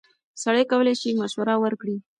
سړی 0.43 0.63
کولی 0.71 0.93
شي 1.01 1.09
مشوره 1.21 1.55
ورکړي. 1.59 1.97